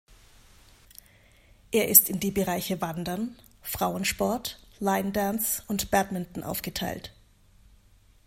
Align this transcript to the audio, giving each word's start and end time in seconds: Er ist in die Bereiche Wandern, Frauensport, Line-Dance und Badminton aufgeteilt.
Er 1.69 1.87
ist 1.89 2.09
in 2.09 2.19
die 2.19 2.31
Bereiche 2.31 2.81
Wandern, 2.81 3.35
Frauensport, 3.61 4.59
Line-Dance 4.79 5.61
und 5.67 5.91
Badminton 5.91 6.41
aufgeteilt. 6.43 7.13